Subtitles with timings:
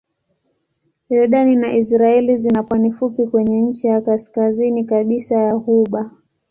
[1.09, 6.11] Yordani na Israel zina pwani fupi kwenye ncha ya kaskazini kabisa ya ghuba.